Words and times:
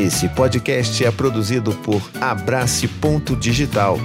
Esse 0.00 0.30
podcast 0.30 1.04
é 1.04 1.10
produzido 1.10 1.74
por 1.74 2.00
Abrace 2.22 2.88
Ponto 2.88 3.36
Digital. 3.36 3.98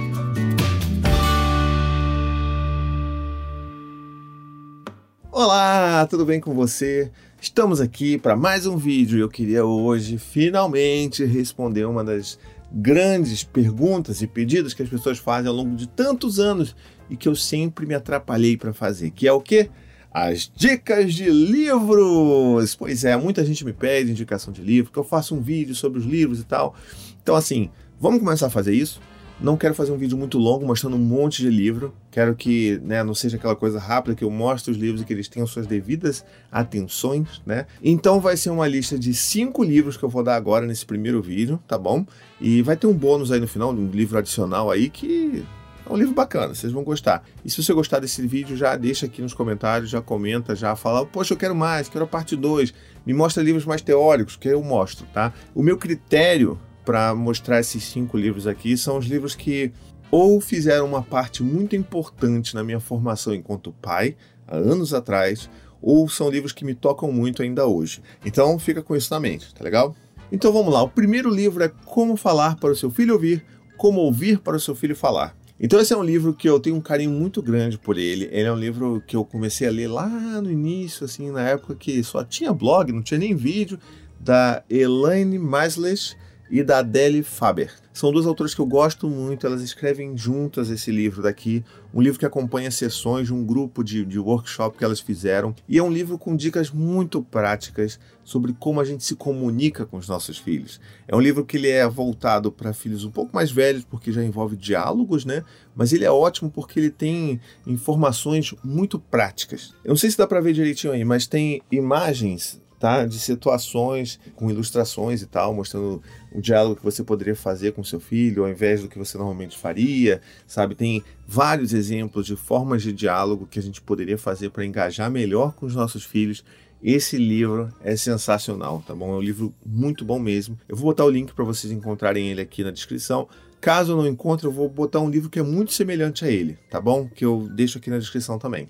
Olá, 5.32 6.06
tudo 6.06 6.26
bem 6.26 6.38
com 6.38 6.52
você? 6.52 7.10
Estamos 7.40 7.80
aqui 7.80 8.18
para 8.18 8.36
mais 8.36 8.66
um 8.66 8.76
vídeo 8.76 9.16
e 9.16 9.22
eu 9.22 9.28
queria 9.30 9.64
hoje 9.64 10.18
finalmente 10.18 11.24
responder 11.24 11.86
uma 11.86 12.04
das 12.04 12.38
grandes 12.70 13.42
perguntas 13.42 14.20
e 14.20 14.26
pedidos 14.26 14.74
que 14.74 14.82
as 14.82 14.90
pessoas 14.90 15.16
fazem 15.16 15.48
ao 15.48 15.56
longo 15.56 15.74
de 15.74 15.88
tantos 15.88 16.38
anos 16.38 16.76
e 17.08 17.16
que 17.16 17.26
eu 17.26 17.34
sempre 17.34 17.86
me 17.86 17.94
atrapalhei 17.94 18.58
para 18.58 18.74
fazer, 18.74 19.12
que 19.12 19.26
é 19.26 19.32
o 19.32 19.40
quê? 19.40 19.70
As 20.18 20.50
dicas 20.56 21.12
de 21.12 21.28
livros! 21.28 22.74
Pois 22.74 23.04
é, 23.04 23.14
muita 23.18 23.44
gente 23.44 23.62
me 23.66 23.72
pede 23.74 24.10
indicação 24.10 24.50
de 24.50 24.62
livro, 24.62 24.90
que 24.90 24.98
eu 24.98 25.04
faça 25.04 25.34
um 25.34 25.42
vídeo 25.42 25.74
sobre 25.74 25.98
os 25.98 26.06
livros 26.06 26.40
e 26.40 26.44
tal. 26.44 26.74
Então, 27.22 27.36
assim, 27.36 27.68
vamos 28.00 28.20
começar 28.20 28.46
a 28.46 28.50
fazer 28.50 28.72
isso. 28.72 28.98
Não 29.38 29.58
quero 29.58 29.74
fazer 29.74 29.92
um 29.92 29.98
vídeo 29.98 30.16
muito 30.16 30.38
longo 30.38 30.64
mostrando 30.64 30.96
um 30.96 31.00
monte 31.00 31.42
de 31.42 31.50
livro. 31.50 31.92
Quero 32.10 32.34
que 32.34 32.80
né, 32.82 33.04
não 33.04 33.14
seja 33.14 33.36
aquela 33.36 33.54
coisa 33.54 33.78
rápida 33.78 34.14
que 34.14 34.24
eu 34.24 34.30
mostre 34.30 34.70
os 34.70 34.78
livros 34.78 35.02
e 35.02 35.04
que 35.04 35.12
eles 35.12 35.28
tenham 35.28 35.46
suas 35.46 35.66
devidas 35.66 36.24
atenções, 36.50 37.42
né? 37.44 37.66
Então 37.82 38.18
vai 38.18 38.38
ser 38.38 38.48
uma 38.48 38.66
lista 38.66 38.98
de 38.98 39.12
cinco 39.12 39.62
livros 39.62 39.98
que 39.98 40.02
eu 40.02 40.08
vou 40.08 40.22
dar 40.22 40.36
agora 40.36 40.64
nesse 40.64 40.86
primeiro 40.86 41.20
vídeo, 41.20 41.62
tá 41.68 41.76
bom? 41.76 42.06
E 42.40 42.62
vai 42.62 42.74
ter 42.74 42.86
um 42.86 42.94
bônus 42.94 43.30
aí 43.30 43.38
no 43.38 43.46
final, 43.46 43.70
um 43.70 43.90
livro 43.90 44.16
adicional 44.16 44.70
aí 44.70 44.88
que 44.88 45.44
é 45.88 45.92
um 45.92 45.96
livro 45.96 46.14
bacana, 46.14 46.54
vocês 46.54 46.72
vão 46.72 46.82
gostar. 46.82 47.22
E 47.44 47.50
se 47.50 47.62
você 47.62 47.72
gostar 47.72 48.00
desse 48.00 48.26
vídeo, 48.26 48.56
já 48.56 48.76
deixa 48.76 49.06
aqui 49.06 49.22
nos 49.22 49.32
comentários, 49.32 49.88
já 49.88 50.02
comenta, 50.02 50.54
já 50.54 50.74
fala, 50.74 51.06
poxa, 51.06 51.32
eu 51.32 51.36
quero 51.38 51.54
mais, 51.54 51.88
quero 51.88 52.04
a 52.04 52.08
parte 52.08 52.34
2. 52.34 52.74
Me 53.06 53.14
mostra 53.14 53.42
livros 53.42 53.64
mais 53.64 53.80
teóricos, 53.80 54.36
que 54.36 54.48
eu 54.48 54.62
mostro, 54.62 55.06
tá? 55.14 55.32
O 55.54 55.62
meu 55.62 55.78
critério 55.78 56.58
para 56.84 57.14
mostrar 57.14 57.60
esses 57.60 57.84
cinco 57.84 58.16
livros 58.16 58.46
aqui 58.46 58.76
são 58.76 58.98
os 58.98 59.06
livros 59.06 59.34
que 59.34 59.72
ou 60.10 60.40
fizeram 60.40 60.86
uma 60.86 61.02
parte 61.02 61.42
muito 61.42 61.74
importante 61.74 62.54
na 62.54 62.62
minha 62.62 62.80
formação 62.80 63.34
enquanto 63.34 63.72
pai, 63.72 64.16
há 64.46 64.56
anos 64.56 64.94
atrás, 64.94 65.50
ou 65.80 66.08
são 66.08 66.30
livros 66.30 66.52
que 66.52 66.64
me 66.64 66.74
tocam 66.74 67.10
muito 67.12 67.42
ainda 67.42 67.66
hoje. 67.66 68.02
Então 68.24 68.58
fica 68.58 68.82
com 68.82 68.96
isso 68.96 69.12
na 69.12 69.20
mente, 69.20 69.54
tá 69.54 69.62
legal? 69.62 69.94
Então 70.30 70.52
vamos 70.52 70.72
lá. 70.72 70.82
O 70.82 70.88
primeiro 70.88 71.30
livro 71.30 71.62
é 71.62 71.70
Como 71.84 72.16
Falar 72.16 72.56
para 72.56 72.70
o 72.70 72.76
Seu 72.76 72.90
Filho 72.90 73.14
Ouvir, 73.14 73.44
Como 73.76 74.00
Ouvir 74.00 74.38
para 74.40 74.56
o 74.56 74.60
Seu 74.60 74.74
Filho 74.74 74.96
Falar. 74.96 75.36
Então 75.58 75.80
esse 75.80 75.92
é 75.92 75.96
um 75.96 76.02
livro 76.02 76.34
que 76.34 76.48
eu 76.48 76.60
tenho 76.60 76.76
um 76.76 76.80
carinho 76.80 77.10
muito 77.10 77.40
grande 77.40 77.78
por 77.78 77.96
ele. 77.96 78.28
Ele 78.30 78.46
é 78.46 78.52
um 78.52 78.58
livro 78.58 79.02
que 79.06 79.16
eu 79.16 79.24
comecei 79.24 79.66
a 79.66 79.70
ler 79.70 79.88
lá 79.88 80.08
no 80.40 80.50
início, 80.50 81.04
assim, 81.04 81.30
na 81.30 81.48
época 81.48 81.74
que 81.74 82.02
só 82.04 82.22
tinha 82.22 82.52
blog, 82.52 82.92
não 82.92 83.02
tinha 83.02 83.18
nem 83.18 83.34
vídeo, 83.34 83.78
da 84.20 84.62
Elaine 84.68 85.38
Maslish 85.38 86.16
e 86.50 86.62
da 86.62 86.78
Adele 86.78 87.22
Faber. 87.22 87.72
São 87.92 88.12
duas 88.12 88.26
autoras 88.26 88.54
que 88.54 88.60
eu 88.60 88.66
gosto 88.66 89.08
muito, 89.08 89.46
elas 89.46 89.62
escrevem 89.62 90.16
juntas 90.18 90.68
esse 90.68 90.90
livro 90.90 91.22
daqui, 91.22 91.64
um 91.94 92.00
livro 92.02 92.18
que 92.18 92.26
acompanha 92.26 92.70
sessões 92.70 93.26
de 93.26 93.32
um 93.32 93.42
grupo 93.42 93.82
de, 93.82 94.04
de 94.04 94.18
workshop 94.18 94.76
que 94.76 94.84
elas 94.84 95.00
fizeram, 95.00 95.54
e 95.66 95.78
é 95.78 95.82
um 95.82 95.90
livro 95.90 96.18
com 96.18 96.36
dicas 96.36 96.70
muito 96.70 97.22
práticas 97.22 97.98
sobre 98.22 98.52
como 98.52 98.80
a 98.80 98.84
gente 98.84 99.02
se 99.02 99.14
comunica 99.16 99.86
com 99.86 99.96
os 99.96 100.08
nossos 100.08 100.36
filhos. 100.36 100.78
É 101.08 101.16
um 101.16 101.20
livro 101.20 101.44
que 101.44 101.56
ele 101.56 101.70
é 101.70 101.88
voltado 101.88 102.52
para 102.52 102.74
filhos 102.74 103.02
um 103.02 103.10
pouco 103.10 103.34
mais 103.34 103.50
velhos, 103.50 103.84
porque 103.84 104.12
já 104.12 104.22
envolve 104.22 104.56
diálogos, 104.56 105.24
né? 105.24 105.42
Mas 105.74 105.92
ele 105.92 106.04
é 106.04 106.10
ótimo 106.10 106.50
porque 106.50 106.78
ele 106.78 106.90
tem 106.90 107.40
informações 107.66 108.54
muito 108.62 108.98
práticas. 108.98 109.74
Eu 109.82 109.90
não 109.90 109.96
sei 109.96 110.10
se 110.10 110.18
dá 110.18 110.26
para 110.26 110.40
ver 110.40 110.52
direitinho 110.52 110.92
aí, 110.92 111.04
mas 111.04 111.26
tem 111.26 111.62
imagens 111.70 112.60
tá? 112.78 113.06
De 113.06 113.18
situações 113.18 114.20
com 114.34 114.50
ilustrações 114.50 115.22
e 115.22 115.26
tal, 115.26 115.54
mostrando 115.54 116.02
o 116.32 116.40
diálogo 116.40 116.76
que 116.76 116.84
você 116.84 117.02
poderia 117.02 117.34
fazer 117.34 117.72
com 117.72 117.82
seu 117.82 118.00
filho 118.00 118.44
ao 118.44 118.50
invés 118.50 118.82
do 118.82 118.88
que 118.88 118.98
você 118.98 119.16
normalmente 119.16 119.56
faria, 119.56 120.20
sabe? 120.46 120.74
Tem 120.74 121.02
vários 121.26 121.72
exemplos 121.72 122.26
de 122.26 122.36
formas 122.36 122.82
de 122.82 122.92
diálogo 122.92 123.46
que 123.46 123.58
a 123.58 123.62
gente 123.62 123.80
poderia 123.80 124.18
fazer 124.18 124.50
para 124.50 124.64
engajar 124.64 125.10
melhor 125.10 125.54
com 125.54 125.66
os 125.66 125.74
nossos 125.74 126.04
filhos. 126.04 126.44
Esse 126.82 127.16
livro 127.16 127.72
é 127.82 127.96
sensacional, 127.96 128.82
tá 128.86 128.94
bom? 128.94 129.14
É 129.14 129.16
um 129.16 129.22
livro 129.22 129.54
muito 129.64 130.04
bom 130.04 130.18
mesmo. 130.18 130.58
Eu 130.68 130.76
vou 130.76 130.86
botar 130.86 131.04
o 131.04 131.10
link 131.10 131.32
para 131.32 131.44
vocês 131.44 131.72
encontrarem 131.72 132.28
ele 132.28 132.40
aqui 132.40 132.62
na 132.62 132.70
descrição. 132.70 133.28
Caso 133.60 133.92
eu 133.92 133.96
não 133.96 134.06
encontre, 134.06 134.46
eu 134.46 134.52
vou 134.52 134.68
botar 134.68 135.00
um 135.00 135.08
livro 135.08 135.30
que 135.30 135.38
é 135.38 135.42
muito 135.42 135.72
semelhante 135.72 136.24
a 136.24 136.30
ele, 136.30 136.58
tá 136.70 136.80
bom? 136.80 137.08
Que 137.08 137.24
eu 137.24 137.48
deixo 137.50 137.78
aqui 137.78 137.90
na 137.90 137.98
descrição 137.98 138.38
também. 138.38 138.68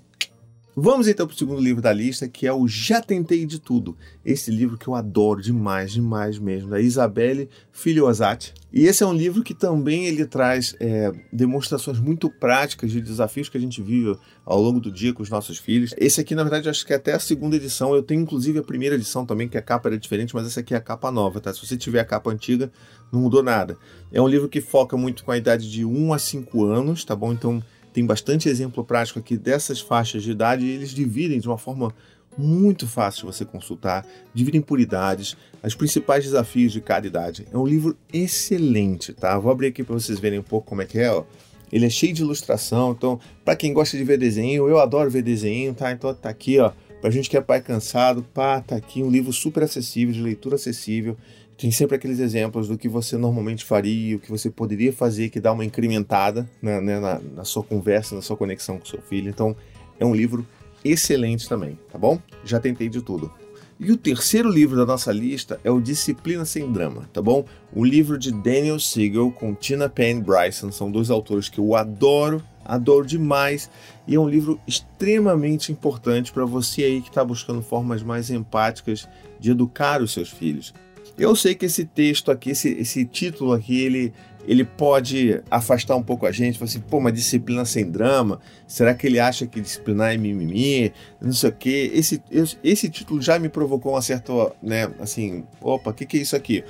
Vamos 0.79 1.07
então 1.07 1.25
para 1.25 1.33
o 1.33 1.37
segundo 1.37 1.59
livro 1.59 1.81
da 1.81 1.91
lista, 1.91 2.27
que 2.27 2.45
é 2.45 2.53
o 2.53 2.67
Já 2.67 3.01
Tentei 3.01 3.47
de 3.47 3.59
Tudo. 3.59 3.97
Esse 4.23 4.51
livro 4.51 4.77
que 4.77 4.87
eu 4.87 4.93
adoro 4.93 5.41
demais, 5.41 5.91
demais 5.91 6.37
mesmo, 6.37 6.69
da 6.69 6.79
Isabelle 6.79 7.49
Filiosati. 7.71 8.53
E 8.71 8.85
esse 8.85 9.01
é 9.01 9.07
um 9.07 9.13
livro 9.13 9.41
que 9.41 9.55
também 9.55 10.05
ele 10.05 10.23
traz 10.23 10.75
é, 10.79 11.11
demonstrações 11.33 11.99
muito 11.99 12.29
práticas 12.29 12.91
de 12.91 13.01
desafios 13.01 13.49
que 13.49 13.57
a 13.57 13.59
gente 13.59 13.81
vive 13.81 14.15
ao 14.45 14.61
longo 14.61 14.79
do 14.79 14.91
dia 14.91 15.11
com 15.15 15.23
os 15.23 15.31
nossos 15.31 15.57
filhos. 15.57 15.95
Esse 15.97 16.21
aqui, 16.21 16.35
na 16.35 16.43
verdade, 16.43 16.69
acho 16.69 16.85
que 16.85 16.93
é 16.93 16.97
até 16.97 17.13
a 17.13 17.19
segunda 17.19 17.55
edição. 17.55 17.95
Eu 17.95 18.03
tenho 18.03 18.21
inclusive 18.21 18.59
a 18.59 18.63
primeira 18.63 18.93
edição 18.93 19.25
também, 19.25 19.49
que 19.49 19.57
a 19.57 19.63
capa 19.63 19.89
era 19.89 19.97
diferente, 19.97 20.35
mas 20.35 20.45
essa 20.45 20.59
aqui 20.59 20.75
é 20.75 20.77
a 20.77 20.81
capa 20.81 21.09
nova, 21.09 21.41
tá? 21.41 21.51
Se 21.51 21.65
você 21.65 21.75
tiver 21.75 22.01
a 22.01 22.05
capa 22.05 22.29
antiga, 22.29 22.71
não 23.11 23.21
mudou 23.21 23.41
nada. 23.41 23.79
É 24.11 24.21
um 24.21 24.27
livro 24.27 24.47
que 24.47 24.61
foca 24.61 24.95
muito 24.95 25.23
com 25.23 25.31
a 25.31 25.37
idade 25.39 25.71
de 25.71 25.83
1 25.83 26.13
a 26.13 26.19
5 26.19 26.65
anos, 26.65 27.03
tá 27.03 27.15
bom? 27.15 27.33
Então 27.33 27.63
tem 27.97 28.05
bastante 28.05 28.47
exemplo 28.47 28.83
prático 28.83 29.17
aqui 29.17 29.35
dessas 29.35 29.81
faixas 29.81 30.21
de 30.21 30.29
idade 30.29 30.63
e 30.63 30.69
eles 30.69 30.91
dividem 30.91 31.39
de 31.39 31.47
uma 31.47 31.57
forma 31.57 31.91
muito 32.37 32.85
fácil 32.85 33.25
você 33.25 33.43
consultar, 33.43 34.05
dividem 34.35 34.61
por 34.61 34.79
idades, 34.79 35.35
os 35.63 35.73
principais 35.73 36.23
desafios 36.23 36.71
de 36.71 36.79
cada 36.79 37.07
idade. 37.07 37.47
É 37.51 37.57
um 37.57 37.65
livro 37.65 37.97
excelente, 38.13 39.13
tá? 39.13 39.39
Vou 39.39 39.51
abrir 39.51 39.69
aqui 39.69 39.83
para 39.83 39.95
vocês 39.95 40.19
verem 40.19 40.37
um 40.37 40.43
pouco 40.43 40.67
como 40.67 40.83
é 40.83 40.85
que 40.85 40.99
é, 40.99 41.11
ó. 41.11 41.23
Ele 41.71 41.87
é 41.87 41.89
cheio 41.89 42.13
de 42.13 42.21
ilustração, 42.21 42.91
então 42.91 43.19
para 43.43 43.55
quem 43.55 43.73
gosta 43.73 43.97
de 43.97 44.03
ver 44.03 44.19
desenho, 44.19 44.69
eu 44.69 44.77
adoro 44.77 45.09
ver 45.09 45.23
desenho, 45.23 45.73
tá? 45.73 45.91
Então 45.91 46.13
tá 46.13 46.29
aqui, 46.29 46.59
ó, 46.59 46.73
pra 47.01 47.09
gente 47.09 47.27
que 47.27 47.35
é 47.35 47.41
pai 47.41 47.61
cansado, 47.61 48.21
pá, 48.31 48.61
tá 48.61 48.75
aqui 48.75 49.01
um 49.01 49.09
livro 49.09 49.33
super 49.33 49.63
acessível, 49.63 50.13
de 50.13 50.21
leitura 50.21 50.53
acessível. 50.53 51.17
Tem 51.57 51.71
sempre 51.71 51.95
aqueles 51.95 52.19
exemplos 52.19 52.67
do 52.67 52.77
que 52.77 52.87
você 52.87 53.17
normalmente 53.17 53.65
faria, 53.65 54.15
o 54.15 54.19
que 54.19 54.29
você 54.29 54.49
poderia 54.49 54.93
fazer 54.93 55.29
que 55.29 55.39
dá 55.39 55.51
uma 55.51 55.65
incrementada 55.65 56.47
né, 56.61 56.79
né, 56.79 56.99
na, 56.99 57.19
na 57.19 57.43
sua 57.43 57.63
conversa, 57.63 58.13
na 58.13 58.21
sua 58.21 58.37
conexão 58.37 58.77
com 58.77 58.85
seu 58.85 59.01
filho. 59.01 59.27
Então, 59.27 59.55
é 59.99 60.05
um 60.05 60.13
livro 60.13 60.45
excelente 60.85 61.49
também, 61.49 61.77
tá 61.91 61.97
bom? 61.97 62.21
Já 62.45 62.59
tentei 62.59 62.87
de 62.89 63.01
tudo. 63.01 63.31
E 63.79 63.91
o 63.91 63.97
terceiro 63.97 64.49
livro 64.49 64.75
da 64.75 64.85
nossa 64.85 65.11
lista 65.11 65.59
é 65.63 65.69
o 65.69 65.79
Disciplina 65.79 66.45
Sem 66.45 66.71
Drama, 66.71 67.07
tá 67.13 67.21
bom? 67.21 67.45
O 67.73 67.85
livro 67.85 68.17
de 68.17 68.31
Daniel 68.31 68.79
Siegel 68.79 69.31
com 69.31 69.53
Tina 69.53 69.87
Payne 69.87 70.21
Bryson. 70.21 70.71
São 70.71 70.91
dois 70.91 71.11
autores 71.11 71.47
que 71.47 71.59
eu 71.59 71.75
adoro, 71.75 72.41
adoro 72.65 73.05
demais. 73.05 73.69
E 74.07 74.15
é 74.15 74.19
um 74.19 74.27
livro 74.27 74.59
extremamente 74.67 75.71
importante 75.71 76.31
para 76.31 76.43
você 76.43 76.83
aí 76.83 77.01
que 77.01 77.09
está 77.09 77.23
buscando 77.23 77.61
formas 77.61 78.01
mais 78.01 78.31
empáticas 78.31 79.07
de 79.39 79.51
educar 79.51 80.01
os 80.01 80.11
seus 80.11 80.29
filhos. 80.29 80.73
Eu 81.17 81.35
sei 81.35 81.55
que 81.55 81.65
esse 81.65 81.85
texto 81.85 82.31
aqui, 82.31 82.51
esse, 82.51 82.69
esse 82.69 83.05
título 83.05 83.53
aqui, 83.53 83.79
ele, 83.79 84.13
ele 84.47 84.63
pode 84.63 85.41
afastar 85.51 85.95
um 85.95 86.03
pouco 86.03 86.25
a 86.25 86.31
gente, 86.31 86.57
falar 86.57 86.69
assim, 86.69 86.79
pô, 86.79 86.97
uma 86.97 87.11
disciplina 87.11 87.65
sem 87.65 87.89
drama, 87.89 88.39
será 88.65 88.93
que 88.93 89.05
ele 89.05 89.19
acha 89.19 89.45
que 89.45 89.59
disciplinar 89.59 90.13
é 90.13 90.17
mimimi, 90.17 90.93
não 91.21 91.33
sei 91.33 91.49
o 91.49 91.53
quê. 91.53 91.91
Esse, 91.93 92.21
esse 92.63 92.89
título 92.89 93.21
já 93.21 93.37
me 93.37 93.49
provocou 93.49 93.93
uma 93.93 94.01
certa, 94.01 94.33
né, 94.61 94.89
assim, 94.99 95.43
opa, 95.61 95.91
o 95.91 95.93
que, 95.93 96.05
que 96.05 96.17
é 96.17 96.21
isso 96.21 96.35
aqui? 96.35 96.63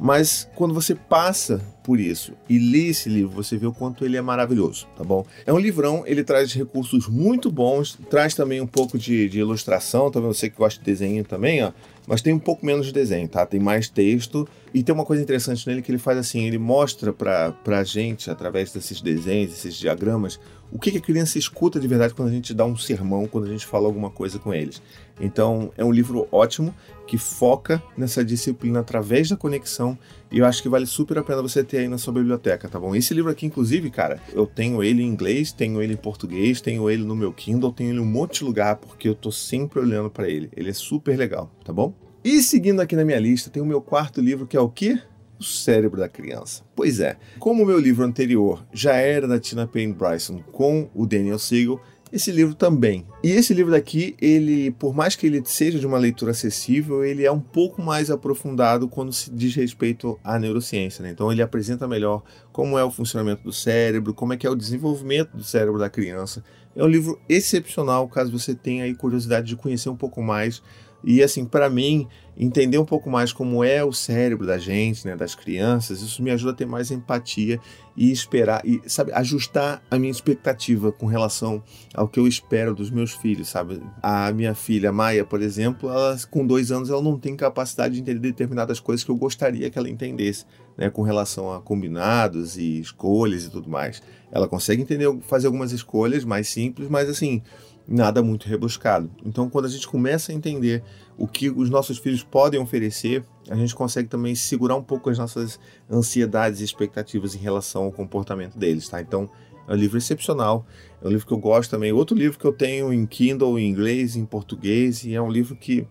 Mas 0.00 0.48
quando 0.54 0.72
você 0.72 0.94
passa 0.94 1.60
por 1.82 1.98
isso 1.98 2.32
e 2.48 2.58
lê 2.58 2.88
esse 2.88 3.08
livro, 3.08 3.34
você 3.34 3.56
vê 3.56 3.66
o 3.66 3.72
quanto 3.72 4.04
ele 4.04 4.16
é 4.16 4.22
maravilhoso, 4.22 4.86
tá 4.96 5.04
bom? 5.04 5.24
É 5.44 5.52
um 5.52 5.58
livrão, 5.58 6.04
ele 6.06 6.22
traz 6.22 6.52
recursos 6.52 7.08
muito 7.08 7.50
bons, 7.50 7.98
traz 8.08 8.34
também 8.34 8.60
um 8.60 8.66
pouco 8.66 8.98
de, 8.98 9.28
de 9.28 9.40
ilustração, 9.40 10.10
também 10.10 10.32
você 10.32 10.48
que 10.48 10.56
gosta 10.56 10.78
de 10.78 10.84
desenho 10.84 11.24
também, 11.24 11.62
ó. 11.62 11.72
Mas 12.06 12.20
tem 12.20 12.32
um 12.32 12.38
pouco 12.38 12.66
menos 12.66 12.86
de 12.86 12.92
desenho, 12.92 13.28
tá? 13.28 13.46
Tem 13.46 13.60
mais 13.60 13.88
texto. 13.88 14.48
E 14.74 14.82
tem 14.82 14.94
uma 14.94 15.04
coisa 15.04 15.22
interessante 15.22 15.66
nele 15.68 15.82
que 15.82 15.90
ele 15.90 15.98
faz 15.98 16.18
assim: 16.18 16.44
ele 16.44 16.58
mostra 16.58 17.12
pra, 17.12 17.52
pra 17.52 17.84
gente, 17.84 18.30
através 18.30 18.72
desses 18.72 19.00
desenhos, 19.00 19.52
esses 19.52 19.76
diagramas, 19.76 20.40
o 20.72 20.78
que, 20.78 20.90
que 20.90 20.98
a 20.98 21.00
criança 21.00 21.38
escuta 21.38 21.78
de 21.78 21.86
verdade 21.86 22.14
quando 22.14 22.28
a 22.28 22.32
gente 22.32 22.52
dá 22.54 22.64
um 22.64 22.76
sermão, 22.76 23.26
quando 23.26 23.44
a 23.44 23.50
gente 23.50 23.66
fala 23.66 23.86
alguma 23.86 24.10
coisa 24.10 24.38
com 24.38 24.52
eles. 24.52 24.82
Então, 25.20 25.70
é 25.76 25.84
um 25.84 25.92
livro 25.92 26.26
ótimo 26.32 26.74
que 27.06 27.18
foca 27.18 27.82
nessa 27.96 28.24
disciplina 28.24 28.80
através 28.80 29.28
da 29.28 29.36
conexão 29.36 29.81
e 30.30 30.38
eu 30.38 30.46
acho 30.46 30.62
que 30.62 30.68
vale 30.68 30.86
super 30.86 31.18
a 31.18 31.22
pena 31.22 31.42
você 31.42 31.62
ter 31.62 31.78
aí 31.78 31.88
na 31.88 31.98
sua 31.98 32.12
biblioteca, 32.12 32.68
tá 32.68 32.78
bom? 32.80 32.94
Esse 32.94 33.12
livro 33.12 33.30
aqui, 33.30 33.46
inclusive, 33.46 33.90
cara, 33.90 34.20
eu 34.32 34.46
tenho 34.46 34.82
ele 34.82 35.02
em 35.02 35.06
inglês, 35.06 35.52
tenho 35.52 35.82
ele 35.82 35.94
em 35.94 35.96
português, 35.96 36.60
tenho 36.60 36.88
ele 36.88 37.04
no 37.04 37.14
meu 37.14 37.32
Kindle, 37.32 37.72
tenho 37.72 37.90
ele 37.90 37.98
em 37.98 38.02
um 38.02 38.06
monte 38.06 38.38
de 38.38 38.44
lugar 38.44 38.76
porque 38.76 39.08
eu 39.08 39.14
tô 39.14 39.30
sempre 39.30 39.78
olhando 39.78 40.10
para 40.10 40.28
ele. 40.28 40.50
Ele 40.56 40.70
é 40.70 40.72
super 40.72 41.16
legal, 41.18 41.50
tá 41.64 41.72
bom? 41.72 41.94
E 42.24 42.40
seguindo 42.40 42.80
aqui 42.80 42.94
na 42.94 43.04
minha 43.04 43.18
lista, 43.18 43.50
tem 43.50 43.62
o 43.62 43.66
meu 43.66 43.82
quarto 43.82 44.20
livro 44.20 44.46
que 44.46 44.56
é 44.56 44.60
o 44.60 44.68
quê? 44.68 45.00
O 45.40 45.44
cérebro 45.44 45.98
da 45.98 46.08
criança. 46.08 46.62
Pois 46.74 47.00
é, 47.00 47.16
como 47.38 47.64
o 47.64 47.66
meu 47.66 47.78
livro 47.78 48.04
anterior 48.04 48.64
já 48.72 48.94
era 48.94 49.26
da 49.26 49.40
Tina 49.40 49.66
Payne 49.66 49.92
Bryson 49.92 50.40
com 50.52 50.88
o 50.94 51.04
Daniel 51.04 51.38
Siegel, 51.38 51.80
esse 52.12 52.30
livro 52.30 52.54
também. 52.54 53.06
E 53.24 53.30
esse 53.30 53.54
livro 53.54 53.72
daqui, 53.72 54.14
ele, 54.20 54.70
por 54.72 54.94
mais 54.94 55.16
que 55.16 55.26
ele 55.26 55.42
seja 55.44 55.78
de 55.78 55.86
uma 55.86 55.98
leitura 55.98 56.32
acessível, 56.32 57.02
ele 57.02 57.24
é 57.24 57.32
um 57.32 57.40
pouco 57.40 57.80
mais 57.80 58.10
aprofundado 58.10 58.86
quando 58.86 59.12
se 59.12 59.30
diz 59.30 59.54
respeito 59.54 60.20
à 60.22 60.38
neurociência. 60.38 61.02
Né? 61.02 61.10
Então 61.10 61.32
ele 61.32 61.40
apresenta 61.40 61.88
melhor 61.88 62.22
como 62.52 62.78
é 62.78 62.84
o 62.84 62.90
funcionamento 62.90 63.42
do 63.42 63.52
cérebro, 63.52 64.12
como 64.12 64.34
é 64.34 64.36
que 64.36 64.46
é 64.46 64.50
o 64.50 64.54
desenvolvimento 64.54 65.34
do 65.34 65.42
cérebro 65.42 65.78
da 65.78 65.88
criança. 65.88 66.44
É 66.76 66.84
um 66.84 66.88
livro 66.88 67.18
excepcional, 67.28 68.06
caso 68.08 68.30
você 68.30 68.54
tenha 68.54 68.94
curiosidade 68.94 69.46
de 69.46 69.56
conhecer 69.56 69.88
um 69.88 69.96
pouco 69.96 70.22
mais 70.22 70.62
e 71.04 71.22
assim, 71.22 71.44
para 71.44 71.68
mim, 71.68 72.06
entender 72.36 72.78
um 72.78 72.84
pouco 72.84 73.10
mais 73.10 73.32
como 73.32 73.62
é 73.62 73.84
o 73.84 73.92
cérebro 73.92 74.46
da 74.46 74.56
gente, 74.56 75.06
né, 75.06 75.14
das 75.14 75.34
crianças, 75.34 76.00
isso 76.00 76.22
me 76.22 76.30
ajuda 76.30 76.52
a 76.52 76.54
ter 76.54 76.66
mais 76.66 76.90
empatia 76.90 77.60
e 77.94 78.10
esperar 78.10 78.62
e 78.64 78.80
sabe 78.86 79.12
ajustar 79.12 79.82
a 79.90 79.98
minha 79.98 80.10
expectativa 80.10 80.90
com 80.90 81.06
relação 81.06 81.62
ao 81.92 82.08
que 82.08 82.18
eu 82.18 82.26
espero 82.26 82.74
dos 82.74 82.90
meus 82.90 83.12
filhos, 83.12 83.48
sabe? 83.48 83.82
A 84.02 84.32
minha 84.32 84.54
filha 84.54 84.90
Maia, 84.90 85.24
por 85.24 85.42
exemplo, 85.42 85.90
ela 85.90 86.16
com 86.30 86.46
dois 86.46 86.72
anos 86.72 86.88
ela 86.88 87.02
não 87.02 87.18
tem 87.18 87.36
capacidade 87.36 87.94
de 87.94 88.00
entender 88.00 88.20
determinadas 88.20 88.80
coisas 88.80 89.04
que 89.04 89.10
eu 89.10 89.16
gostaria 89.16 89.68
que 89.68 89.78
ela 89.78 89.90
entendesse, 89.90 90.46
né, 90.76 90.88
com 90.88 91.02
relação 91.02 91.52
a 91.52 91.60
combinados 91.60 92.56
e 92.56 92.80
escolhas 92.80 93.44
e 93.44 93.50
tudo 93.50 93.68
mais. 93.68 94.02
Ela 94.30 94.48
consegue 94.48 94.80
entender, 94.80 95.14
fazer 95.22 95.46
algumas 95.46 95.72
escolhas 95.72 96.24
mais 96.24 96.48
simples, 96.48 96.88
mas 96.88 97.10
assim 97.10 97.42
nada 97.86 98.22
muito 98.22 98.48
rebuscado. 98.48 99.10
Então, 99.24 99.48
quando 99.48 99.66
a 99.66 99.68
gente 99.68 99.86
começa 99.86 100.32
a 100.32 100.34
entender 100.34 100.82
o 101.16 101.26
que 101.26 101.50
os 101.50 101.68
nossos 101.68 101.98
filhos 101.98 102.22
podem 102.22 102.60
oferecer, 102.60 103.24
a 103.48 103.56
gente 103.56 103.74
consegue 103.74 104.08
também 104.08 104.34
segurar 104.34 104.76
um 104.76 104.82
pouco 104.82 105.10
as 105.10 105.18
nossas 105.18 105.58
ansiedades 105.90 106.60
e 106.60 106.64
expectativas 106.64 107.34
em 107.34 107.38
relação 107.38 107.84
ao 107.84 107.92
comportamento 107.92 108.56
deles, 108.56 108.88
tá? 108.88 109.00
Então, 109.00 109.28
é 109.68 109.72
um 109.72 109.76
livro 109.76 109.98
excepcional, 109.98 110.66
é 111.02 111.06
um 111.06 111.10
livro 111.10 111.26
que 111.26 111.32
eu 111.32 111.38
gosto 111.38 111.70
também. 111.70 111.92
Outro 111.92 112.16
livro 112.16 112.38
que 112.38 112.44
eu 112.44 112.52
tenho 112.52 112.92
em 112.92 113.06
Kindle, 113.06 113.58
em 113.58 113.68
inglês, 113.68 114.16
em 114.16 114.24
português, 114.24 115.04
e 115.04 115.14
é 115.14 115.22
um 115.22 115.30
livro 115.30 115.54
que 115.56 115.86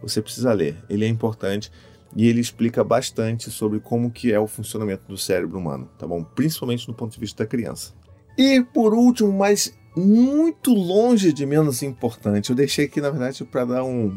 você 0.00 0.22
precisa 0.22 0.52
ler. 0.52 0.76
Ele 0.88 1.04
é 1.04 1.08
importante 1.08 1.70
e 2.16 2.28
ele 2.28 2.40
explica 2.40 2.82
bastante 2.82 3.50
sobre 3.50 3.80
como 3.80 4.10
que 4.10 4.32
é 4.32 4.38
o 4.38 4.46
funcionamento 4.46 5.02
do 5.08 5.16
cérebro 5.16 5.58
humano, 5.58 5.88
tá 5.98 6.06
bom? 6.06 6.22
Principalmente 6.22 6.86
do 6.86 6.94
ponto 6.94 7.12
de 7.12 7.20
vista 7.20 7.44
da 7.44 7.48
criança. 7.48 7.92
E 8.36 8.62
por 8.62 8.94
último, 8.94 9.32
mas 9.32 9.76
muito 9.98 10.72
longe 10.72 11.32
de 11.32 11.44
menos 11.44 11.82
importante. 11.82 12.50
Eu 12.50 12.56
deixei 12.56 12.86
aqui, 12.86 13.00
na 13.00 13.10
verdade, 13.10 13.44
para 13.44 13.64
dar 13.64 13.84
um 13.84 14.16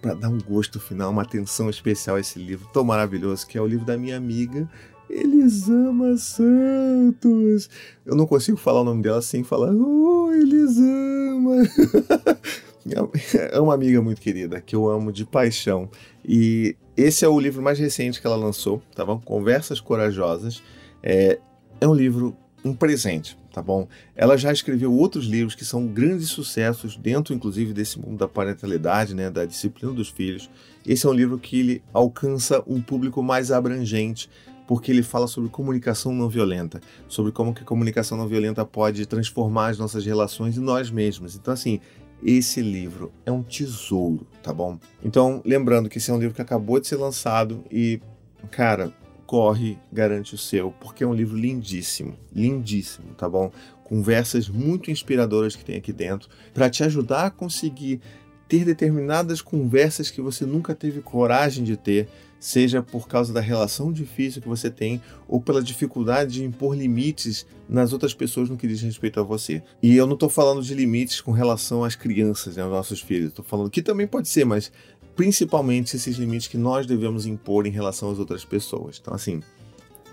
para 0.00 0.14
dar 0.14 0.28
um 0.28 0.38
gosto 0.38 0.78
final, 0.78 1.10
uma 1.10 1.22
atenção 1.22 1.68
especial 1.68 2.16
a 2.16 2.20
esse 2.20 2.38
livro 2.38 2.68
tão 2.72 2.84
maravilhoso, 2.84 3.46
que 3.46 3.58
é 3.58 3.60
o 3.60 3.66
livro 3.66 3.84
da 3.84 3.98
minha 3.98 4.16
amiga 4.16 4.70
Elisama 5.10 6.16
Santos. 6.16 7.68
Eu 8.06 8.14
não 8.14 8.26
consigo 8.26 8.56
falar 8.56 8.82
o 8.82 8.84
nome 8.84 9.02
dela 9.02 9.20
sem 9.20 9.42
falar, 9.42 9.72
oh, 9.74 10.32
Elisama. 10.32 11.56
é 13.50 13.60
uma 13.60 13.74
amiga 13.74 14.00
muito 14.00 14.20
querida, 14.20 14.60
que 14.60 14.76
eu 14.76 14.88
amo 14.88 15.12
de 15.12 15.24
paixão. 15.24 15.90
E 16.24 16.76
esse 16.96 17.24
é 17.24 17.28
o 17.28 17.40
livro 17.40 17.62
mais 17.62 17.78
recente 17.78 18.20
que 18.20 18.26
ela 18.26 18.36
lançou, 18.36 18.80
tá 18.94 19.04
bom? 19.04 19.20
Conversas 19.20 19.80
Corajosas. 19.80 20.62
É, 21.02 21.38
é 21.80 21.88
um 21.88 21.94
livro, 21.94 22.36
um 22.64 22.74
presente 22.74 23.39
tá 23.52 23.62
bom? 23.62 23.88
Ela 24.14 24.36
já 24.36 24.52
escreveu 24.52 24.92
outros 24.92 25.26
livros 25.26 25.54
que 25.54 25.64
são 25.64 25.86
grandes 25.86 26.28
sucessos 26.28 26.96
dentro, 26.96 27.34
inclusive, 27.34 27.72
desse 27.72 27.98
mundo 27.98 28.18
da 28.18 28.28
parentalidade, 28.28 29.14
né, 29.14 29.30
da 29.30 29.44
disciplina 29.44 29.92
dos 29.92 30.08
filhos. 30.08 30.50
Esse 30.86 31.06
é 31.06 31.08
um 31.08 31.12
livro 31.12 31.38
que 31.38 31.58
ele 31.58 31.82
alcança 31.92 32.62
um 32.66 32.80
público 32.80 33.22
mais 33.22 33.50
abrangente, 33.50 34.30
porque 34.66 34.92
ele 34.92 35.02
fala 35.02 35.26
sobre 35.26 35.50
comunicação 35.50 36.14
não 36.14 36.28
violenta, 36.28 36.80
sobre 37.08 37.32
como 37.32 37.52
que 37.52 37.62
a 37.62 37.66
comunicação 37.66 38.16
não 38.16 38.28
violenta 38.28 38.64
pode 38.64 39.04
transformar 39.04 39.68
as 39.68 39.78
nossas 39.78 40.04
relações 40.06 40.56
e 40.56 40.60
nós 40.60 40.90
mesmos. 40.90 41.34
Então, 41.34 41.52
assim, 41.52 41.80
esse 42.22 42.60
livro 42.60 43.10
é 43.26 43.32
um 43.32 43.42
tesouro, 43.42 44.26
tá 44.42 44.52
bom? 44.52 44.78
Então, 45.02 45.42
lembrando 45.44 45.88
que 45.88 45.98
esse 45.98 46.10
é 46.10 46.14
um 46.14 46.18
livro 46.18 46.34
que 46.34 46.42
acabou 46.42 46.78
de 46.78 46.86
ser 46.86 46.96
lançado 46.96 47.64
e, 47.70 48.00
cara, 48.50 48.92
corre, 49.30 49.78
garante 49.92 50.34
o 50.34 50.38
seu, 50.38 50.72
porque 50.80 51.04
é 51.04 51.06
um 51.06 51.14
livro 51.14 51.36
lindíssimo, 51.38 52.16
lindíssimo, 52.34 53.14
tá 53.16 53.28
bom? 53.28 53.52
Conversas 53.84 54.48
muito 54.48 54.90
inspiradoras 54.90 55.54
que 55.54 55.64
tem 55.64 55.76
aqui 55.76 55.92
dentro 55.92 56.28
para 56.52 56.68
te 56.68 56.82
ajudar 56.82 57.26
a 57.26 57.30
conseguir 57.30 58.00
ter 58.48 58.64
determinadas 58.64 59.40
conversas 59.40 60.10
que 60.10 60.20
você 60.20 60.44
nunca 60.44 60.74
teve 60.74 61.00
coragem 61.00 61.62
de 61.62 61.76
ter, 61.76 62.08
seja 62.40 62.82
por 62.82 63.06
causa 63.06 63.32
da 63.32 63.40
relação 63.40 63.92
difícil 63.92 64.42
que 64.42 64.48
você 64.48 64.68
tem 64.68 65.00
ou 65.28 65.40
pela 65.40 65.62
dificuldade 65.62 66.32
de 66.32 66.44
impor 66.44 66.74
limites 66.74 67.46
nas 67.68 67.92
outras 67.92 68.12
pessoas 68.12 68.50
no 68.50 68.56
que 68.56 68.66
diz 68.66 68.82
respeito 68.82 69.20
a 69.20 69.22
você. 69.22 69.62
E 69.80 69.96
eu 69.96 70.08
não 70.08 70.14
estou 70.14 70.28
falando 70.28 70.60
de 70.60 70.74
limites 70.74 71.20
com 71.20 71.30
relação 71.30 71.84
às 71.84 71.94
crianças, 71.94 72.56
né, 72.56 72.64
aos 72.64 72.72
nossos 72.72 73.00
filhos. 73.00 73.28
Estou 73.28 73.44
falando 73.44 73.70
que 73.70 73.80
também 73.80 74.08
pode 74.08 74.28
ser, 74.28 74.44
mas 74.44 74.72
principalmente 75.20 75.96
esses 75.96 76.16
limites 76.16 76.48
que 76.48 76.56
nós 76.56 76.86
devemos 76.86 77.26
impor 77.26 77.66
em 77.66 77.70
relação 77.70 78.10
às 78.10 78.18
outras 78.18 78.42
pessoas. 78.42 78.98
Então, 78.98 79.12
assim, 79.12 79.42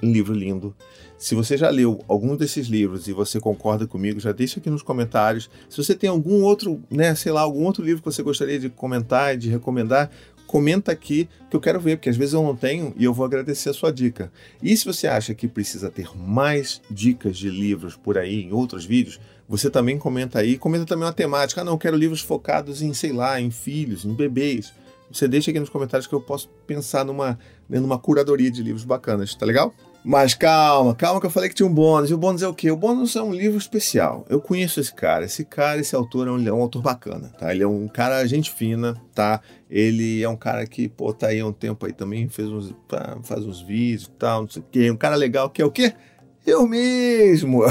livro 0.03 0.33
lindo. 0.33 0.75
Se 1.17 1.33
você 1.33 1.55
já 1.55 1.69
leu 1.69 2.03
algum 2.09 2.35
desses 2.35 2.67
livros 2.67 3.07
e 3.07 3.13
você 3.13 3.39
concorda 3.39 3.87
comigo, 3.87 4.19
já 4.19 4.33
deixa 4.33 4.59
aqui 4.59 4.69
nos 4.69 4.81
comentários. 4.81 5.49
Se 5.69 5.81
você 5.81 5.95
tem 5.95 6.09
algum 6.09 6.43
outro, 6.43 6.83
né, 6.91 7.15
sei 7.15 7.31
lá, 7.31 7.39
algum 7.39 7.63
outro 7.63 7.85
livro 7.85 8.03
que 8.03 8.11
você 8.11 8.21
gostaria 8.21 8.59
de 8.59 8.69
comentar 8.69 9.33
e 9.33 9.37
de 9.37 9.49
recomendar, 9.49 10.11
comenta 10.45 10.91
aqui 10.91 11.29
que 11.49 11.55
eu 11.55 11.61
quero 11.61 11.79
ver, 11.79 11.95
porque 11.95 12.09
às 12.09 12.17
vezes 12.17 12.33
eu 12.33 12.43
não 12.43 12.53
tenho 12.53 12.93
e 12.97 13.05
eu 13.05 13.13
vou 13.13 13.25
agradecer 13.25 13.69
a 13.69 13.73
sua 13.73 13.93
dica. 13.93 14.29
E 14.61 14.75
se 14.75 14.83
você 14.83 15.07
acha 15.07 15.33
que 15.33 15.47
precisa 15.47 15.89
ter 15.89 16.09
mais 16.17 16.81
dicas 16.91 17.37
de 17.37 17.49
livros 17.49 17.95
por 17.95 18.17
aí 18.17 18.43
em 18.43 18.51
outros 18.51 18.83
vídeos, 18.83 19.21
você 19.47 19.69
também 19.69 19.97
comenta 19.97 20.39
aí. 20.39 20.57
Comenta 20.57 20.83
também 20.83 21.05
uma 21.05 21.13
temática. 21.13 21.61
Ah, 21.61 21.63
não, 21.63 21.75
eu 21.75 21.77
quero 21.77 21.95
livros 21.95 22.19
focados 22.19 22.81
em, 22.81 22.93
sei 22.93 23.13
lá, 23.13 23.39
em 23.39 23.49
filhos, 23.49 24.03
em 24.03 24.13
bebês. 24.13 24.73
Você 25.11 25.27
deixa 25.27 25.51
aqui 25.51 25.59
nos 25.59 25.69
comentários 25.69 26.07
que 26.07 26.13
eu 26.13 26.21
posso 26.21 26.49
pensar 26.65 27.05
numa, 27.05 27.39
né, 27.69 27.79
numa 27.79 27.97
curadoria 27.97 28.51
de 28.51 28.61
livros 28.61 28.83
bacanas, 28.83 29.33
tá 29.35 29.45
legal? 29.45 29.73
Mas 30.03 30.33
calma, 30.33 30.95
calma 30.95 31.19
que 31.19 31.25
eu 31.25 31.29
falei 31.29 31.49
que 31.49 31.55
tinha 31.55 31.67
um 31.67 31.73
bônus. 31.73 32.09
E 32.09 32.13
o 32.13 32.17
bônus 32.17 32.41
é 32.41 32.47
o 32.47 32.53
quê? 32.53 32.71
O 32.71 32.77
bônus 32.77 33.15
é 33.15 33.21
um 33.21 33.33
livro 33.33 33.57
especial. 33.57 34.25
Eu 34.29 34.39
conheço 34.39 34.79
esse 34.79 34.93
cara. 34.93 35.25
Esse 35.25 35.43
cara, 35.43 35.81
esse 35.81 35.93
autor 35.95 36.27
é 36.27 36.31
um, 36.31 36.47
é 36.47 36.53
um 36.53 36.61
autor 36.61 36.81
bacana, 36.81 37.29
tá? 37.37 37.53
Ele 37.53 37.63
é 37.63 37.67
um 37.67 37.89
cara 37.89 38.25
gente 38.25 38.49
fina, 38.49 38.95
tá? 39.13 39.41
Ele 39.69 40.23
é 40.23 40.29
um 40.29 40.37
cara 40.37 40.65
que, 40.65 40.87
pô, 40.87 41.11
tá 41.11 41.27
aí 41.27 41.41
há 41.41 41.45
um 41.45 41.51
tempo 41.51 41.85
aí 41.85 41.91
também, 41.91 42.29
fez 42.29 42.47
uns, 42.47 42.73
faz 43.23 43.45
uns 43.45 43.61
vídeos 43.61 44.05
e 44.05 44.11
tal, 44.11 44.43
não 44.43 44.49
sei 44.49 44.61
o 44.61 44.65
quê. 44.71 44.89
Um 44.89 44.95
cara 44.95 45.15
legal 45.17 45.49
que 45.49 45.61
é 45.61 45.65
o 45.65 45.71
quê? 45.71 45.93
Eu 46.47 46.65
mesmo! 46.65 47.63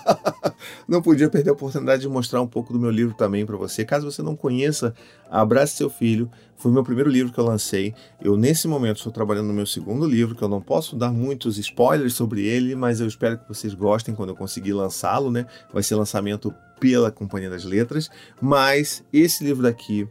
não 0.86 1.00
podia 1.00 1.30
perder 1.30 1.48
a 1.48 1.52
oportunidade 1.54 2.02
de 2.02 2.08
mostrar 2.08 2.42
um 2.42 2.46
pouco 2.46 2.70
do 2.70 2.78
meu 2.78 2.90
livro 2.90 3.14
também 3.14 3.46
para 3.46 3.56
você. 3.56 3.82
Caso 3.82 4.10
você 4.10 4.20
não 4.20 4.36
conheça, 4.36 4.94
Abrace 5.30 5.78
Seu 5.78 5.88
Filho 5.88 6.30
foi 6.54 6.70
o 6.70 6.74
meu 6.74 6.84
primeiro 6.84 7.08
livro 7.08 7.32
que 7.32 7.40
eu 7.40 7.44
lancei. 7.46 7.94
Eu, 8.20 8.36
nesse 8.36 8.68
momento, 8.68 8.98
estou 8.98 9.10
trabalhando 9.10 9.46
no 9.46 9.54
meu 9.54 9.64
segundo 9.64 10.04
livro, 10.04 10.34
que 10.34 10.42
eu 10.42 10.50
não 10.50 10.60
posso 10.60 10.96
dar 10.96 11.10
muitos 11.10 11.56
spoilers 11.56 12.12
sobre 12.12 12.44
ele, 12.44 12.74
mas 12.74 13.00
eu 13.00 13.06
espero 13.06 13.38
que 13.38 13.48
vocês 13.48 13.72
gostem 13.72 14.14
quando 14.14 14.28
eu 14.28 14.36
conseguir 14.36 14.74
lançá-lo, 14.74 15.30
né? 15.30 15.46
Vai 15.72 15.82
ser 15.82 15.94
lançamento 15.94 16.54
pela 16.78 17.10
Companhia 17.10 17.48
das 17.48 17.64
Letras. 17.64 18.10
Mas 18.38 19.02
esse 19.14 19.42
livro 19.42 19.62
daqui, 19.62 20.06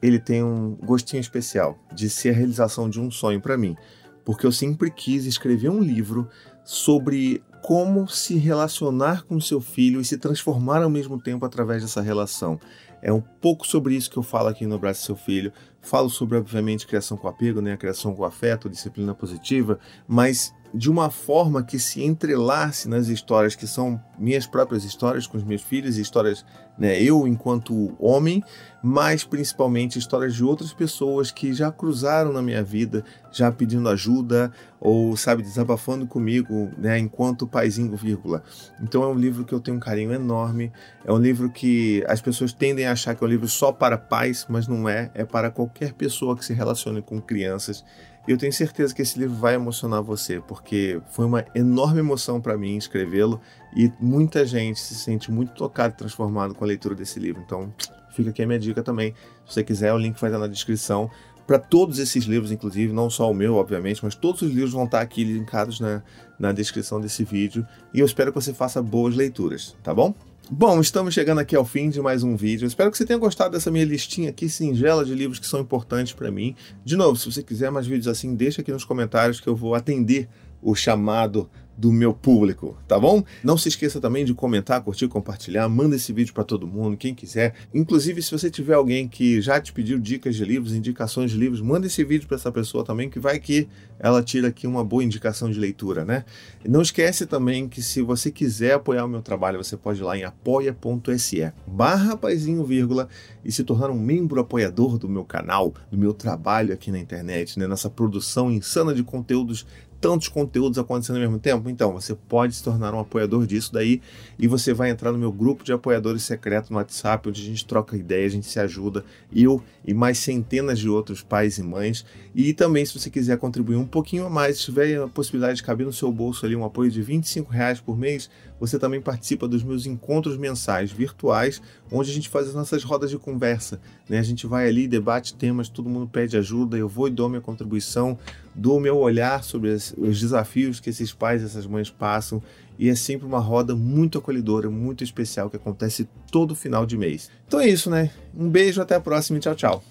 ele 0.00 0.18
tem 0.18 0.42
um 0.42 0.76
gostinho 0.76 1.20
especial 1.20 1.78
de 1.92 2.08
ser 2.08 2.30
a 2.30 2.38
realização 2.38 2.88
de 2.88 2.98
um 2.98 3.10
sonho 3.10 3.38
para 3.38 3.58
mim. 3.58 3.76
Porque 4.24 4.46
eu 4.46 4.52
sempre 4.52 4.90
quis 4.90 5.24
escrever 5.26 5.70
um 5.70 5.80
livro 5.80 6.28
sobre 6.68 7.42
como 7.62 8.06
se 8.06 8.36
relacionar 8.36 9.24
com 9.24 9.40
seu 9.40 9.58
filho 9.58 10.02
e 10.02 10.04
se 10.04 10.18
transformar 10.18 10.82
ao 10.82 10.90
mesmo 10.90 11.18
tempo 11.18 11.46
através 11.46 11.80
dessa 11.80 12.02
relação. 12.02 12.60
É 13.00 13.10
um 13.10 13.22
pouco 13.22 13.66
sobre 13.66 13.94
isso 13.94 14.10
que 14.10 14.18
eu 14.18 14.22
falo 14.22 14.48
aqui 14.48 14.66
no 14.66 14.74
Abraço 14.74 15.02
Seu 15.02 15.16
Filho. 15.16 15.50
Falo 15.80 16.10
sobre, 16.10 16.36
obviamente, 16.36 16.86
criação 16.86 17.16
com 17.16 17.26
apego, 17.26 17.62
né? 17.62 17.72
a 17.72 17.76
criação 17.78 18.14
com 18.14 18.22
afeto, 18.22 18.68
disciplina 18.68 19.14
positiva, 19.14 19.78
mas 20.06 20.54
de 20.72 20.90
uma 20.90 21.10
forma 21.10 21.62
que 21.62 21.78
se 21.78 22.02
entrelace 22.02 22.88
nas 22.88 23.08
histórias 23.08 23.54
que 23.54 23.66
são 23.66 24.00
minhas 24.18 24.46
próprias 24.46 24.84
histórias 24.84 25.26
com 25.26 25.36
os 25.36 25.44
meus 25.44 25.62
filhos, 25.62 25.96
histórias, 25.96 26.44
né, 26.76 27.00
eu 27.00 27.26
enquanto 27.26 27.94
homem, 27.98 28.42
mas 28.82 29.24
principalmente 29.24 29.98
histórias 29.98 30.34
de 30.34 30.44
outras 30.44 30.72
pessoas 30.72 31.30
que 31.30 31.52
já 31.52 31.70
cruzaram 31.72 32.32
na 32.32 32.42
minha 32.42 32.62
vida, 32.62 33.04
já 33.32 33.50
pedindo 33.50 33.88
ajuda 33.88 34.52
ou, 34.80 35.16
sabe, 35.16 35.42
desabafando 35.42 36.06
comigo, 36.06 36.70
né, 36.76 36.98
enquanto 36.98 37.46
paizinho, 37.46 37.96
vírgula. 37.96 38.42
Então 38.80 39.02
é 39.02 39.06
um 39.06 39.14
livro 39.14 39.44
que 39.44 39.52
eu 39.52 39.60
tenho 39.60 39.76
um 39.76 39.80
carinho 39.80 40.12
enorme, 40.12 40.72
é 41.04 41.12
um 41.12 41.18
livro 41.18 41.50
que 41.50 42.04
as 42.06 42.20
pessoas 42.20 42.52
tendem 42.52 42.86
a 42.86 42.92
achar 42.92 43.14
que 43.14 43.24
é 43.24 43.26
um 43.26 43.30
livro 43.30 43.48
só 43.48 43.72
para 43.72 43.96
pais, 43.96 44.46
mas 44.48 44.68
não 44.68 44.88
é, 44.88 45.10
é 45.14 45.24
para 45.24 45.50
qualquer 45.50 45.92
pessoa 45.94 46.36
que 46.36 46.44
se 46.44 46.52
relacione 46.52 47.02
com 47.02 47.20
crianças 47.20 47.84
eu 48.28 48.36
tenho 48.36 48.52
certeza 48.52 48.94
que 48.94 49.00
esse 49.00 49.18
livro 49.18 49.34
vai 49.34 49.54
emocionar 49.54 50.02
você, 50.02 50.38
porque 50.40 51.00
foi 51.12 51.24
uma 51.24 51.46
enorme 51.54 52.00
emoção 52.00 52.40
para 52.40 52.58
mim 52.58 52.76
escrevê-lo 52.76 53.40
e 53.74 53.90
muita 53.98 54.44
gente 54.44 54.78
se 54.78 54.94
sente 54.94 55.32
muito 55.32 55.54
tocado 55.54 55.94
e 55.94 55.96
transformado 55.96 56.54
com 56.54 56.62
a 56.62 56.66
leitura 56.66 56.94
desse 56.94 57.18
livro. 57.18 57.42
Então, 57.44 57.72
fica 58.12 58.28
aqui 58.28 58.42
a 58.42 58.46
minha 58.46 58.58
dica 58.58 58.82
também. 58.82 59.14
Se 59.46 59.54
você 59.54 59.64
quiser, 59.64 59.94
o 59.94 59.98
link 59.98 60.20
vai 60.20 60.28
estar 60.28 60.38
na 60.38 60.46
descrição. 60.46 61.10
Para 61.46 61.58
todos 61.58 61.98
esses 61.98 62.24
livros, 62.24 62.52
inclusive, 62.52 62.92
não 62.92 63.08
só 63.08 63.30
o 63.30 63.34
meu, 63.34 63.54
obviamente, 63.54 64.04
mas 64.04 64.14
todos 64.14 64.42
os 64.42 64.50
livros 64.50 64.72
vão 64.72 64.84
estar 64.84 65.00
aqui 65.00 65.24
linkados 65.24 65.80
na, 65.80 66.02
na 66.38 66.52
descrição 66.52 67.00
desse 67.00 67.24
vídeo. 67.24 67.66
E 67.94 68.00
eu 68.00 68.04
espero 68.04 68.30
que 68.30 68.38
você 68.38 68.52
faça 68.52 68.82
boas 68.82 69.16
leituras, 69.16 69.74
tá 69.82 69.94
bom? 69.94 70.14
Bom, 70.50 70.80
estamos 70.80 71.12
chegando 71.12 71.40
aqui 71.40 71.54
ao 71.54 71.64
fim 71.64 71.90
de 71.90 72.00
mais 72.00 72.22
um 72.22 72.34
vídeo. 72.34 72.66
Espero 72.66 72.90
que 72.90 72.96
você 72.96 73.04
tenha 73.04 73.18
gostado 73.18 73.50
dessa 73.50 73.70
minha 73.70 73.84
listinha 73.84 74.30
aqui 74.30 74.48
singela 74.48 75.04
de 75.04 75.14
livros 75.14 75.38
que 75.38 75.46
são 75.46 75.60
importantes 75.60 76.14
para 76.14 76.30
mim. 76.30 76.56
De 76.82 76.96
novo, 76.96 77.16
se 77.16 77.30
você 77.30 77.42
quiser 77.42 77.70
mais 77.70 77.86
vídeos 77.86 78.08
assim, 78.08 78.34
deixa 78.34 78.62
aqui 78.62 78.72
nos 78.72 78.82
comentários 78.82 79.40
que 79.40 79.46
eu 79.46 79.54
vou 79.54 79.74
atender 79.74 80.26
o 80.62 80.74
chamado 80.74 81.50
do 81.78 81.92
meu 81.92 82.12
público, 82.12 82.76
tá 82.88 82.98
bom? 82.98 83.22
Não 83.44 83.56
se 83.56 83.68
esqueça 83.68 84.00
também 84.00 84.24
de 84.24 84.34
comentar, 84.34 84.82
curtir, 84.82 85.06
compartilhar, 85.06 85.68
manda 85.68 85.94
esse 85.94 86.12
vídeo 86.12 86.34
para 86.34 86.42
todo 86.42 86.66
mundo, 86.66 86.96
quem 86.96 87.14
quiser. 87.14 87.54
Inclusive, 87.72 88.20
se 88.20 88.32
você 88.32 88.50
tiver 88.50 88.74
alguém 88.74 89.06
que 89.06 89.40
já 89.40 89.60
te 89.60 89.72
pediu 89.72 89.96
dicas 89.96 90.34
de 90.34 90.44
livros, 90.44 90.74
indicações 90.74 91.30
de 91.30 91.36
livros, 91.36 91.60
manda 91.60 91.86
esse 91.86 92.02
vídeo 92.02 92.26
para 92.26 92.36
essa 92.36 92.50
pessoa 92.50 92.84
também, 92.84 93.08
que 93.08 93.20
vai 93.20 93.38
que 93.38 93.68
ela 94.00 94.20
tira 94.24 94.48
aqui 94.48 94.66
uma 94.66 94.84
boa 94.84 95.04
indicação 95.04 95.48
de 95.48 95.58
leitura, 95.58 96.04
né? 96.04 96.24
Não 96.68 96.82
esquece 96.82 97.26
também 97.26 97.68
que 97.68 97.80
se 97.80 98.02
você 98.02 98.28
quiser 98.28 98.74
apoiar 98.74 99.04
o 99.04 99.08
meu 99.08 99.22
trabalho, 99.22 99.62
você 99.62 99.76
pode 99.76 100.00
ir 100.00 100.04
lá 100.04 100.18
em 100.18 100.24
apoia.se 100.24 101.52
barra 101.64 102.16
paizinho, 102.16 102.64
vírgula, 102.64 103.08
e 103.44 103.52
se 103.52 103.62
tornar 103.62 103.90
um 103.90 103.98
membro 103.98 104.40
apoiador 104.40 104.98
do 104.98 105.08
meu 105.08 105.24
canal, 105.24 105.72
do 105.90 105.96
meu 105.96 106.12
trabalho 106.12 106.74
aqui 106.74 106.90
na 106.90 106.98
internet, 106.98 107.56
né? 107.56 107.68
Nessa 107.68 107.88
produção 107.88 108.50
insana 108.50 108.92
de 108.92 109.04
conteúdos 109.04 109.64
tantos 110.00 110.28
conteúdos 110.28 110.78
acontecendo 110.78 111.16
ao 111.16 111.22
mesmo 111.22 111.38
tempo? 111.38 111.68
Então, 111.68 111.92
você 111.92 112.14
pode 112.14 112.54
se 112.54 112.62
tornar 112.62 112.94
um 112.94 113.00
apoiador 113.00 113.46
disso 113.46 113.72
daí 113.72 114.00
e 114.38 114.46
você 114.46 114.72
vai 114.72 114.90
entrar 114.90 115.12
no 115.12 115.18
meu 115.18 115.32
grupo 115.32 115.64
de 115.64 115.72
apoiadores 115.72 116.22
secreto 116.22 116.70
no 116.70 116.76
WhatsApp, 116.76 117.28
onde 117.28 117.42
a 117.42 117.44
gente 117.44 117.64
troca 117.64 117.96
ideias, 117.96 118.32
a 118.32 118.36
gente 118.36 118.46
se 118.46 118.60
ajuda, 118.60 119.04
eu 119.34 119.62
e 119.84 119.92
mais 119.92 120.18
centenas 120.18 120.78
de 120.78 120.88
outros 120.88 121.22
pais 121.22 121.58
e 121.58 121.62
mães. 121.62 122.04
E 122.34 122.52
também, 122.52 122.84
se 122.84 122.98
você 122.98 123.10
quiser 123.10 123.38
contribuir 123.38 123.76
um 123.76 123.86
pouquinho 123.86 124.26
a 124.26 124.30
mais, 124.30 124.58
se 124.58 124.64
tiver 124.64 125.00
a 125.02 125.08
possibilidade 125.08 125.56
de 125.56 125.62
caber 125.62 125.86
no 125.86 125.92
seu 125.92 126.10
bolso 126.12 126.46
ali 126.46 126.54
um 126.54 126.64
apoio 126.64 126.90
de 126.90 127.02
25 127.02 127.50
reais 127.50 127.80
por 127.80 127.98
mês, 127.98 128.30
você 128.60 128.78
também 128.78 129.00
participa 129.00 129.46
dos 129.46 129.62
meus 129.62 129.86
encontros 129.86 130.36
mensais 130.36 130.90
virtuais, 130.90 131.62
onde 131.90 132.10
a 132.10 132.14
gente 132.14 132.28
faz 132.28 132.48
as 132.48 132.54
nossas 132.54 132.82
rodas 132.82 133.10
de 133.10 133.18
conversa. 133.18 133.80
Né? 134.08 134.18
A 134.18 134.22
gente 134.22 134.46
vai 134.46 134.68
ali, 134.68 134.88
debate 134.88 135.34
temas, 135.34 135.68
todo 135.68 135.88
mundo 135.88 136.08
pede 136.08 136.36
ajuda, 136.36 136.76
eu 136.76 136.88
vou 136.88 137.08
e 137.08 137.10
dou 137.10 137.28
minha 137.28 137.40
contribuição, 137.40 138.18
dou 138.54 138.80
meu 138.80 138.96
olhar 138.96 139.42
sobre 139.42 139.70
os 139.70 140.20
desafios 140.20 140.80
que 140.80 140.90
esses 140.90 141.12
pais 141.12 141.42
e 141.42 141.44
essas 141.44 141.66
mães 141.66 141.90
passam, 141.90 142.42
e 142.78 142.88
é 142.88 142.94
sempre 142.94 143.26
uma 143.26 143.40
roda 143.40 143.74
muito 143.74 144.18
acolhedora, 144.18 144.70
muito 144.70 145.02
especial 145.02 145.50
que 145.50 145.56
acontece 145.56 146.08
todo 146.30 146.54
final 146.54 146.86
de 146.86 146.96
mês. 146.96 147.30
Então 147.46 147.58
é 147.60 147.68
isso, 147.68 147.90
né? 147.90 148.10
Um 148.36 148.48
beijo, 148.48 148.80
até 148.80 148.94
a 148.94 149.00
próxima 149.00 149.38
e 149.38 149.40
tchau, 149.40 149.54
tchau. 149.54 149.84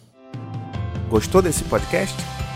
Gostou 1.09 1.41
desse 1.41 1.63
podcast? 1.65 2.36